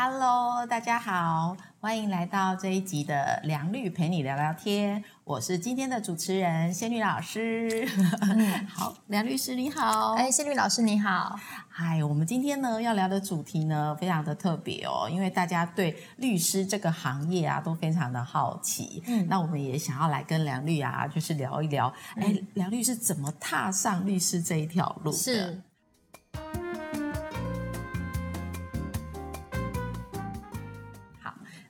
[0.00, 5.02] Hello，大家好，欢迎来到这一集的梁律陪你聊聊天。
[5.24, 7.84] 我是今天的主持人仙女老师。
[8.72, 10.12] 好，梁律师你好。
[10.12, 11.36] 哎，仙女老师你好。
[11.68, 19.02] 嗨，我们今天呢要聊的主题呢非常的特别哦，因为大家对律师这个行业啊都非常的好奇。
[19.08, 25.18] 嗯，那我们也想要来跟梁律啊，就是聊一聊，哎，梁律师怎么踏上律师这一条路的？
[25.18, 25.60] 是。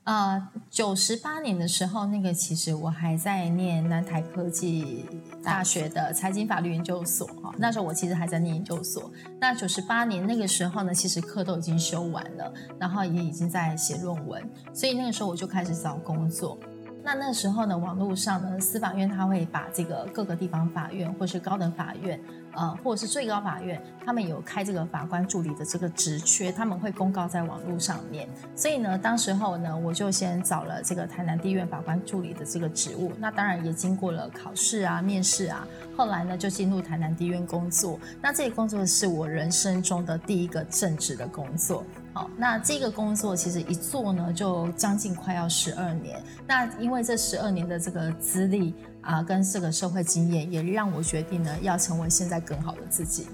[0.08, 5.04] 呃，九十八年的时候，那个其实我还在念南台科技
[5.44, 7.52] 大学的财经法律研究所哈。
[7.58, 9.12] 那时候我其实还在念研究所。
[9.38, 16.58] 那九十八年那个时候呢，其实课都已经修完了，然后也已经在写论文，所以那个时候我就开始找工作。
[17.04, 22.18] 那那时候呢，网络上呢，司法院他会把这个各个地方法院或是高等法院。
[22.52, 28.28] 呃，或者是最高法院，他们有开这个法官助理的这个职缺，他们会公告在网络上面。
[28.56, 33.12] 所以呢，当时候呢，我就先找了这个台南地院法官助理的这个职务。
[33.18, 35.66] 那当然也经过了考试啊、面试啊。
[35.96, 37.98] 后来呢，就进入台南地院工作。
[38.20, 41.84] 那这个工作是我人生中的第一个正职的工作。
[42.18, 46.20] 好，那这个工作其实一做呢，就将近快要十二年。
[46.46, 48.74] 那因为这十二年的这个资历。
[49.00, 53.26] 啊，跟这个社会经验也让我决定呢，要成为现在更好的自己。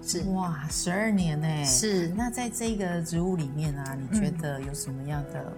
[0.00, 1.64] 是哇，十二年呢？
[1.66, 2.08] 是。
[2.16, 5.52] 那在这个职务里面啊，你觉得有什么样的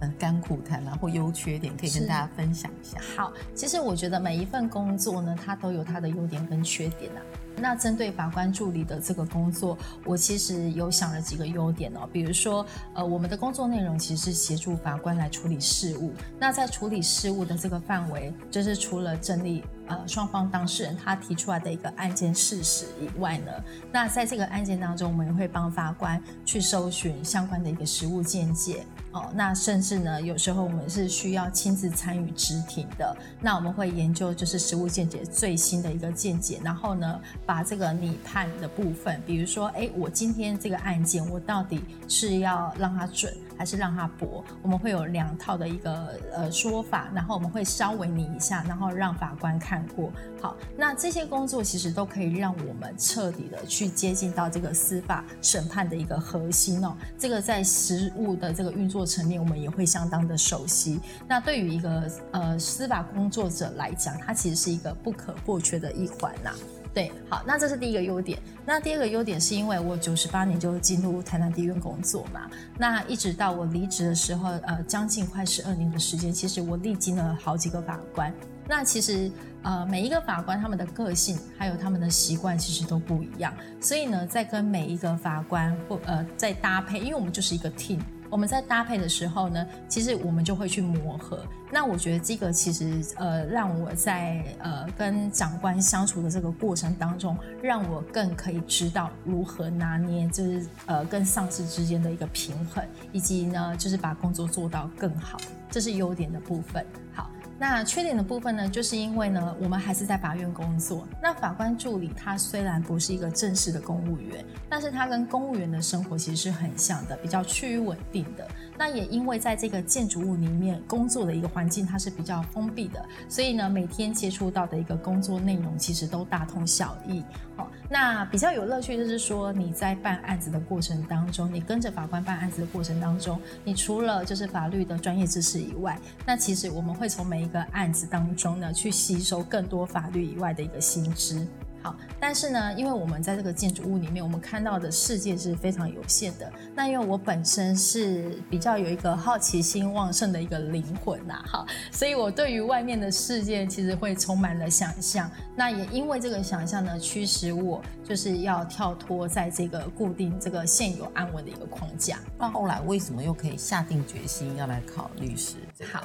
[0.00, 2.98] 呃甘苦谈啊，或优缺点可以跟大家分享一下？
[3.16, 7.22] 好，其实我觉得每一份工作呢，它都有它的优点跟缺点啊。
[7.56, 12.08] 那针对法官助理的这个工作，我其实有想了几个优点哦。
[12.12, 16.12] 比如说，呃，我们的工作内容其实是协助法官来处理事务。
[16.38, 23.52] 那在处理事务的这个范围，就是除了整理呃双方当事人他提出来的一个案件事实以外呢，
[23.92, 28.84] 那在这个案件当中，我们也会帮法官去搜寻相关的一个实务见解。
[29.14, 33.16] 哦，那甚至呢，有时候我们是需要亲自参与执庭的。
[33.40, 43.32] 那我们会研究就是实务见解最新的一个见解，然后呢，把这个拟判的部分，比如说，哎，我今天这个案件，我到底是要让它准。
[43.56, 50.10] 还是让他驳，我们会有两套的一个呃说法，然后我们会稍微拟一下，然后让法官看过。
[50.42, 56.96] 好，那这些工作其实都可以让我们彻底的去接近到这个司法审判的一个核心哦。
[57.16, 61.00] 这个在实务的这个运作层面，我们也会相当的熟悉。
[61.28, 66.50] 那对于一个呃司法工作者来讲，它其实是一个不可或缺的一环呐。
[66.92, 68.38] 对，好，那这是第一个优点。
[68.64, 72.48] 那第二个优点是因为我九十八年就进入台南地院工作嘛，
[72.78, 78.32] 那一直到我离职的时候，呃，将近快十二年的时间，其实我历经了好几个法官。
[78.66, 79.30] 那其实
[79.62, 87.98] 呃，每一个法官他们的个性还有他们的习惯其实都不一样，所以呢，在跟每一个法官或呃在搭配，因为我们就是一个 team。
[88.30, 91.44] 我们在搭配的时候呢，其实我们就会去磨合。
[91.70, 105.38] 那我觉得这个其实呃，让我在呃跟长官相处的这个过程当中，让我更可以知道如何拿捏，就是呃跟上司之间的一个平衡，以及呢就是把工作做到更好，
[105.70, 106.84] 这是优点的部分。
[107.12, 107.30] 好。
[107.58, 111.06] 那缺点的部分呢，就是因为呢，我们还是在法院工作。
[111.22, 118.46] 那法官助理他虽然不是一个正式的公务员，但是他跟公务员的生活其实是很像的，比较趋于稳定的。
[118.76, 127.22] 那也因为在这个建筑物里面工作的一个环境，它是比较封闭的，所以呢，每天接触到的一个工作内容其实都大同小异。
[127.56, 141.46] 好，那比较有乐趣就是说，你在办案子的过程当中，你跟着法官办案子的过程当中，你除了就是法律的专业知识以外，那其实我们会从每一个案子当中呢，去吸收更多法律以外的一个新知。
[141.84, 146.50] 好，但是呢，因为我们在这个建筑物里面，我们看到的世界是非常有限的。
[146.74, 155.30] 那因为我本身是比较有一个好奇心旺盛的一个灵魂呐，哈，所以我对于外面的世界其实会充满了想象。
[155.54, 162.18] 那也因为这个想象呢，驱使我就是要跳脱在这个固定、这个现有安稳的一个框架。
[162.38, 165.56] 那后来为什么又可以下定决心要来考律师？
[165.92, 166.02] 好。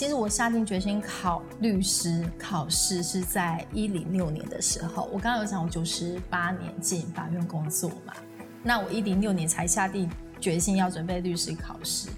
[0.00, 5.10] 其实我下定决心考律师考试是在一零六年的时候。
[5.12, 8.14] 我刚刚有讲，我九十八年进法院工作嘛，
[8.62, 10.10] 那我一零六年才下定
[10.40, 12.08] 决心要准备律师考试。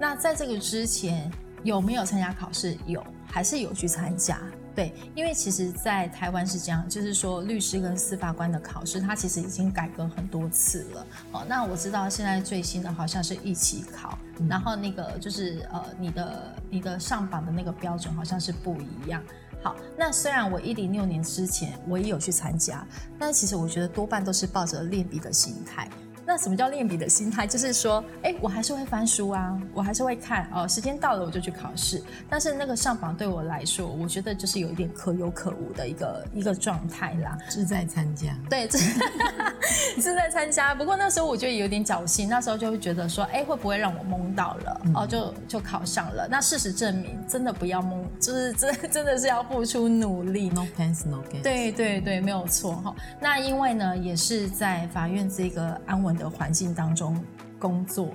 [0.00, 1.30] 那在这个之前
[1.62, 2.78] 有没有参加考试？
[2.86, 4.40] 有，还是有去参加。
[4.78, 11.06] 对，因为其实，在台湾是这样，就是说律师跟司法官的考试，它其实已经改革很多次了。
[11.32, 14.16] 哦，那我知道现在最新的好像是一起考，
[14.48, 19.20] 然后那个就是呃，你的你的上榜的那个标准好像是不一样。
[19.64, 22.86] 好，那虽然我一零六年之前我也有去参加，
[23.18, 25.90] 但其实我觉得多半都是抱着练笔的心态。
[26.28, 27.46] 那什么叫练笔的心态？
[27.46, 30.68] 就是说，哎，我还是会翻书啊，我还是会看哦。
[30.68, 37.38] 时间到了我就去考试，但是那个上榜对我来说，我觉得就是有一点可有可无的一个一个状态啦。
[37.48, 38.68] 是在参加，对，
[39.96, 40.74] 是在参加。
[40.74, 44.80] 不过那时候我觉得有点侥幸，那时候就会觉得说，哎，会不会让我蒙到了？
[44.94, 46.28] 哦，就就考上了。
[46.30, 50.50] 那事实证明，真的不要蒙，就是真 真的是要付出努力。
[50.50, 51.40] No pain, no gain。
[51.42, 52.94] 对对对，没有错哈。
[53.18, 56.17] 那因为呢，也是在法院这个安稳。
[56.18, 57.18] 的环境当中
[57.58, 58.10] 工作，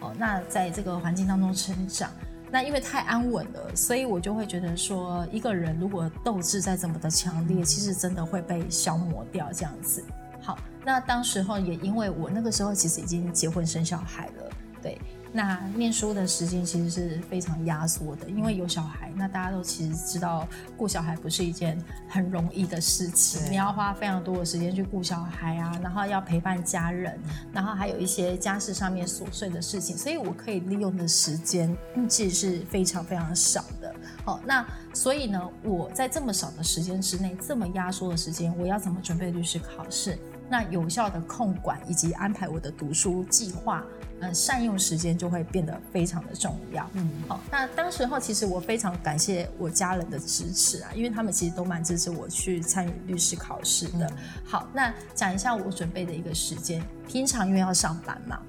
[0.00, 2.10] 哦，那在这个环境当中成长，
[2.50, 10.04] 那因为太安稳了，所以我就会觉得说，一个人如果斗志再怎么的强烈，其实真的会被消磨掉这样子。
[10.42, 14.50] 好，那当时候也因为我那个时候其实已经结婚生小孩了，
[14.82, 15.00] 对。
[15.32, 19.12] 那念书的时间其实是非常压缩的，因为有小孩。
[19.16, 20.46] 那大家都其实知道，
[20.76, 27.18] 顾小孩不是一件很容易的事情，你要花非常多的时间去顾小孩啊，然后要陪伴家人，
[27.52, 31.74] 然后还有一些家事上面琐碎的事情，所以我可以利用的时间
[32.08, 33.94] 其实是非常非常少的。
[34.24, 40.18] 好，那所以呢，我在这么少的时间之内，这么压缩的时间，我要怎么准备律师考试？
[40.48, 43.84] 那有效的控管以及安排我的读书计划。
[44.20, 46.88] 嗯，善用时间就会变得非常的重要。
[46.94, 54.10] 嗯，好，那当时候其实我非常感谢我家人的支持啊，因为他们其实都蛮支持我去参与律师考试的。
[54.44, 58.40] 好，那讲一下我准备的一个时间，平常因为要上班嘛。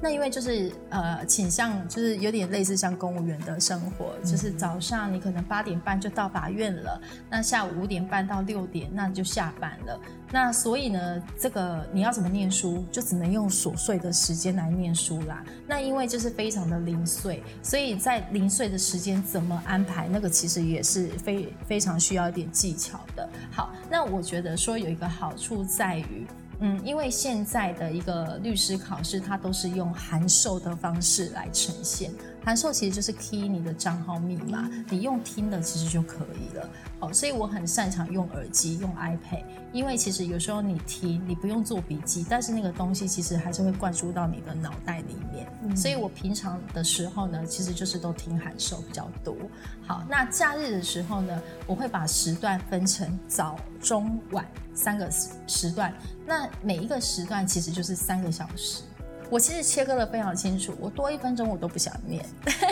[0.00, 7.00] 那因为就是呃倾向就是有点类似像公务员的生活，就是早上你可能八点半就到法院了，
[7.30, 9.98] 那下午五点半到六点那就下班了。
[10.30, 15.42] 那所以呢，这个你要怎么念书，就只能用琐碎的时间来念书啦。
[15.66, 23.26] 那因为就是非常的零碎，所以在零碎的时间怎么安排，那个其实也是非非常需要一点技巧的。
[23.50, 26.26] 好，那我觉得说有一个好处在于。
[26.60, 32.10] 嗯，因为现在的一个律师考试，它都是用函授的方式来呈现。
[32.46, 36.70] 函授其实就是 key 你的账号密码，你用听的其实就可以了。
[37.00, 45.76] 哦，所以我很擅长用耳机、用 iPad，因为其实有时候你听，你不用做笔记，但是那个东西其实还是会灌输到你的脑袋里面。
[45.76, 49.36] 所以我平常的时候呢，其实就是都听函授比较多。
[49.84, 55.92] 好，那假日的时候呢，我会把时段分成早、中、晚三个时时段。
[56.24, 58.82] 那每一个时段其实就是三个小时。
[59.28, 62.24] 我其实切割的非常清楚，我多一分钟我都不想念，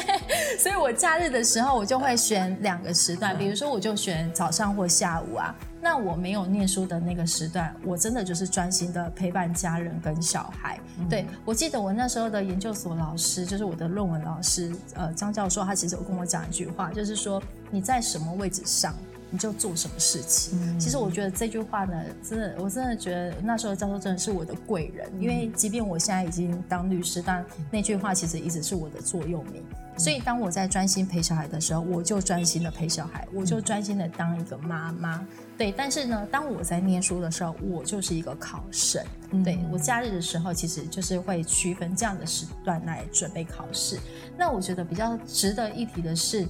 [0.58, 5.54] 所以我假日的时候我就会选两个时段，比如说我就选早上或下午啊。
[5.80, 10.80] 那我没有念书的那个时段，我真的就是专心的陪伴家人跟小孩。
[11.10, 18.94] 对我记得我那时候的研究所老师，就是我的论文老师，呃，张教授，他其实有跟我讲一句话，就是说你在什么位置上。
[19.34, 20.78] 你就做什么事情。
[20.78, 25.10] 其实我觉得这句话呢，真的，我真的觉得那时候教授真的是我的贵人。
[25.20, 29.60] 因为即便我现在已经当律师，但那句话其实一直是我的座右铭。
[29.96, 35.26] 所以当我在专心陪小孩的时候，我就专心的陪小孩，我就专心的当一个妈妈。
[35.58, 39.04] 对，但是呢，当我在念书的时候，我就是一个考生。
[39.42, 43.98] 对我假日的时候，其实就是会区分这样的时段来准备考试。
[44.38, 46.46] 那我觉得比较值得一提的是。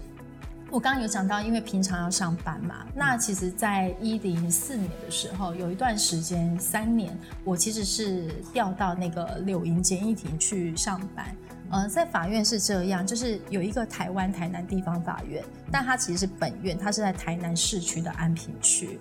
[0.74, 11.24] 我刚刚有讲到，因为平常要上班嘛，那其实，在一零四年的时候，有一段时间三年，我其实是调到那个柳营简易庭去上班。
[11.70, 18.98] 呃，在法院是这样，就是有一个台湾台南地方法院，但它其实是本院，它是在台南市区的安平区。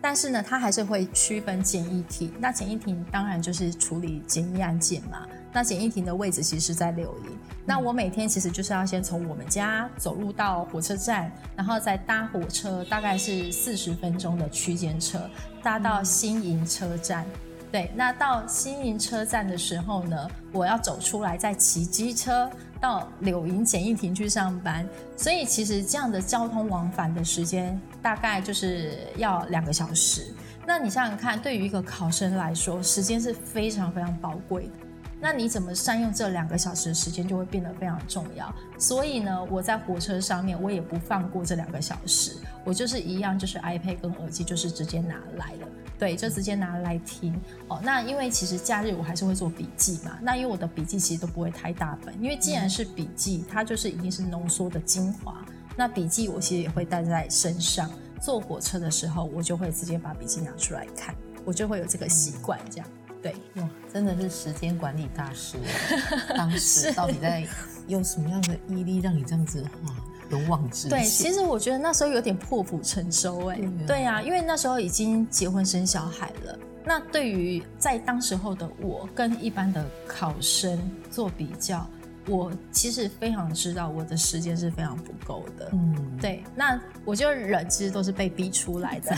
[0.00, 2.32] 但是呢，它还是会区分简易庭。
[2.38, 5.26] 那简易庭当然就是处理简易案件嘛。
[5.52, 7.38] 那简易庭的位置其实是在柳营。
[7.64, 15.18] 那我每天其实就是要先从我们家走路到火车站，然后再搭火车，大概是四十分钟的区间车，
[15.62, 17.26] 搭到新营车站。
[17.72, 22.48] 对，那到新营车站的时候呢，我要走出来再骑机车
[22.80, 24.86] 到柳营简易庭去上班。
[25.16, 30.32] 所以其实这样的交通往返的时间大概就是要两个小时。
[30.64, 34.85] 那你想想看，对于一个考生来说，时间是非常非常宝贵的。
[35.20, 38.54] 那你怎么善用这两个小时的时间，就会变得非常重要。
[38.78, 45.68] 所以呢，我在火车上面，我也不放过这两个小时，我就是一样，就是 iPad 跟耳机，就是直接拿来了，
[45.98, 47.34] 对，就直接拿来听。
[47.68, 50.18] 哦，那因为其实假日我还是会做笔记嘛。
[50.20, 55.44] 那因为我的笔记其实都不会太大本，因为既然是笔记，它就是一定是浓缩的精华。
[55.76, 62.86] 那笔记我其实也会带在身上，坐火车的时候，我就会直接把笔记拿出来看，我就会有这个习惯，这样。
[63.22, 65.56] 对，哇，真的是时间管理大师。
[66.36, 67.46] 当时到底在
[67.88, 69.94] 用什么样的毅力让你这样子哇？
[70.30, 70.90] 勇往直前。
[70.90, 73.60] 对，其实我觉得那时候有点破釜沉舟哎。
[73.86, 76.58] 对呀，因为那时候已经结婚生小孩了。
[76.84, 80.78] 那对于在当时候的我跟一般的考生
[81.10, 81.84] 做比较，
[82.28, 85.70] 我其实非常知道我的时间是非常不够的。
[85.72, 86.42] 嗯，对。
[86.54, 89.14] 那我就人其实都是被逼出来的。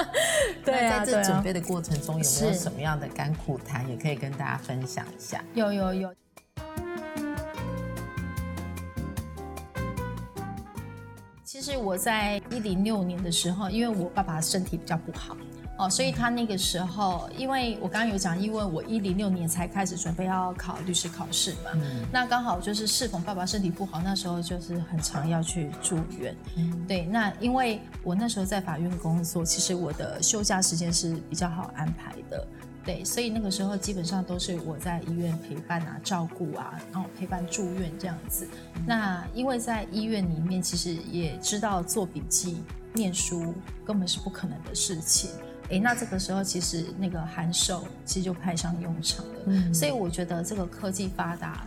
[0.64, 5.42] 对啊，在这准备的过程中有没有什么样的甘苦谈，也可以跟大家分享一下？
[5.54, 6.14] 有有有。
[11.42, 15.36] 其实我在一零六年的时候，因为我爸爸身体比较不好。
[15.78, 21.70] 哦，所以他那个时候，因为我刚刚有讲，因为我一零六年才开始准备要考律师考试嘛，
[22.12, 26.36] 那刚好就是适逢爸爸身体不好，那时候就是很常要去住院。
[26.86, 32.46] 对，那因为我那时候在法院工作，其实我的休假时间是比较好安排的。
[32.84, 38.46] 对，所以那个时候基本上都是我在医院陪伴啊、照顾啊，然后陪伴住院这样子。
[38.84, 42.62] 那因为在医院里面，其实也知道做笔记、
[42.92, 45.30] 念书根本是不可能的事情。
[45.72, 49.32] 哎，那这个时候其实那个函授其实就派上用场了。
[49.46, 51.66] 嗯，所以我觉得这个科技发达，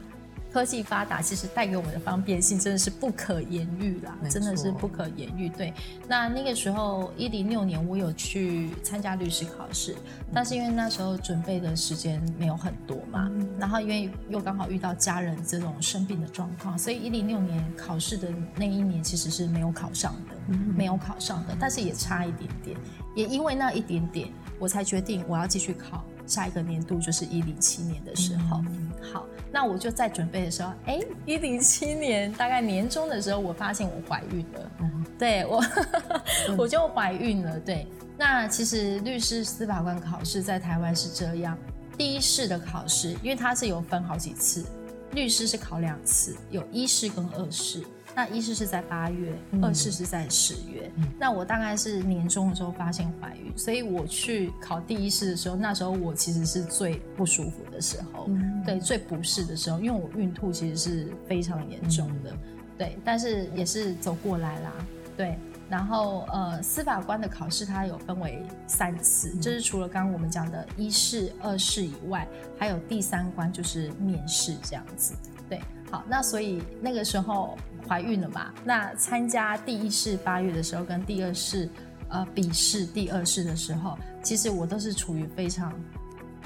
[0.56, 5.50] 科技发达其实带给我们的方便性真的是不可言喻啦，真的是不可言喻。
[5.50, 5.74] 对，
[6.08, 9.94] 那那个时候一零六年我有去参加律师考试，
[10.34, 22.78] 但是因为那时候准备的时间没有很多嘛，然后因为又刚好遇到家人这种生病的状况，所以一零六年考试的那一年其实是没有考上的，没有考上的，但是也差一点点。
[23.14, 28.64] 也因为那一点点，我才决定我要继续考下一个年度，就是一零七年的时候。
[29.02, 34.72] 好，那我就在准备的时候，哎，一零七年大概年终的时候，我发现我怀孕了。
[35.18, 35.64] 对我，
[36.58, 37.60] 我就怀孕了。
[37.60, 37.88] 对，
[38.18, 41.58] 那其实律师司法官考试在台湾是这样，
[41.98, 44.66] 第一试的考试，因为它是有分好几次，
[45.14, 47.84] 律师是考两次，有一试跟二试。
[48.18, 50.90] 那一试是在八月，二试是在十月。
[51.20, 58.30] 那我大概是年终的时候发现怀孕，所以我去考第一试的时候，那时候我其实是最不舒服的时候，
[58.66, 62.34] 对，最不适的时候，因为我孕吐其实是非常严重的，
[62.78, 64.72] 对，但是也是走过来啦，
[65.16, 65.38] 对。
[65.68, 75.14] 然后呃，司法官的考试它有分为三次，就是除了刚刚我们讲的一试、二试以外，还有第三关就是面试这样子，
[75.50, 75.60] 对。
[75.90, 77.58] 好，那所以那个时候。
[77.88, 78.52] 怀孕了嘛？
[78.64, 81.70] 那参加第一试八月的时候，跟第二试，
[82.10, 85.72] 呃，笔试第二试的时候，其实我都是处于非常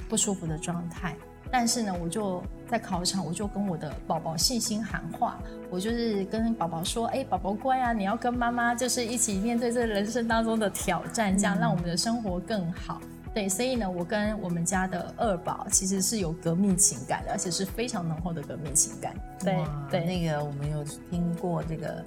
[0.09, 1.15] 不舒服的状态。
[1.51, 5.39] 但是呢，我就在考场，我就跟我的宝宝信心喊话，
[5.69, 13.01] 我就是跟宝宝说：“哎，宝宝乖啊，你要跟妈妈就是一起面对这人生当中的挑战，这样让我们的生活更好。”
[13.33, 19.13] 对，所以呢，我跟我们家的二宝其实是有革命情感的，而且是非常浓厚的革命情感。
[19.39, 22.03] 对对，那个我们有听过这个。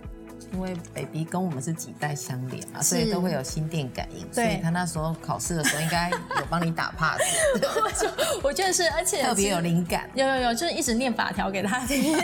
[0.52, 4.26] 因为 baby 跟我们是几代相连嘛，所以都会有心电感应。
[4.32, 7.20] 所以他那时候考试的时候，应该有帮你打 pass。
[8.42, 10.08] 我觉得是，而且 特别有灵感。
[10.14, 12.16] 有有有，就是一直念法条给他 听。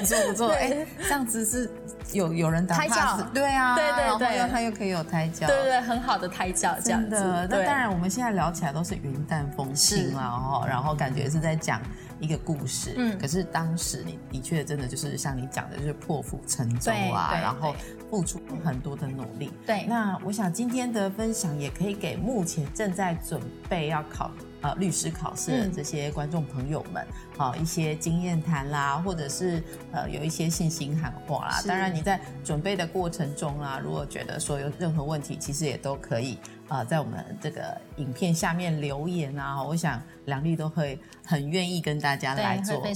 [0.00, 1.70] 不错不错，哎，这样子是
[2.12, 3.22] 有有人打 pass。
[3.32, 3.84] 对啊，对
[4.18, 5.46] 对对，他又可以有胎教。
[5.46, 7.16] 对对，很好的胎教，这样子。
[7.18, 11.80] 那当然，我们现在聊起来都是云淡风轻啊，哦，然后感觉是在讲。
[12.20, 17.74] 一个故事，嗯，可是当时你的确真的就是像你讲的，就是破釜沉舟啊，然后
[18.10, 19.50] 付出很多的努力。
[19.66, 24.30] 对，那我想今天的分享也可以给目前正在准备要考
[24.62, 27.06] 呃律师考试的这些观众朋友们，
[27.36, 31.62] 好一些经验谈啦，或者是呃有一些信心喊话啦。
[31.66, 36.38] 当然你在准备的过程中啊，如果觉得说有任何问题，其实也都可以。
[36.68, 42.94] 啊，在我们这个影片下面留言啊，我想梁丽都会很愿意跟大家来做分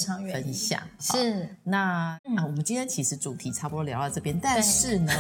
[0.53, 0.81] 享。
[0.99, 5.13] 是，那啊，我们今天其实主题差不多聊到这边，但是呢，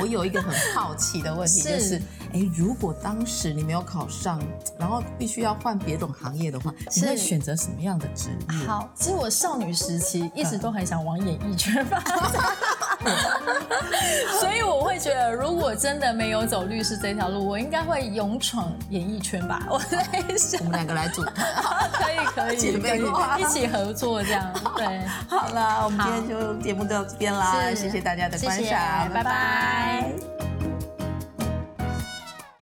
[0.00, 2.00] 我有一个很好奇的问题， 就是，
[2.32, 4.42] 哎，如果当时你没有考上，
[4.78, 8.66] 然后必须要换别种行业的话，你会选择什么样的职业？
[8.66, 12.56] 好，其实我少女时期一直都很想往演艺圈发展。
[14.40, 19.66] 所以我会觉得，如果真的没有走律师这条路，我应该会勇闯演艺圈吧。
[19.70, 20.02] 我在
[20.36, 21.46] 想，我们两个来组团，
[21.92, 24.52] 可以可以可以一起合作这样。
[24.76, 30.39] 对，好了，我们今天就节目到这边啦，谢谢大家的观赏，拜拜。